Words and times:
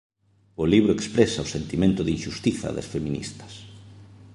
O 0.61 0.65
libro 0.73 0.91
expresa 0.97 1.45
o 1.45 1.51
sentimento 1.55 2.01
de 2.03 2.11
inxustiza 2.17 2.67
das 2.75 2.87
feministas. 2.93 3.53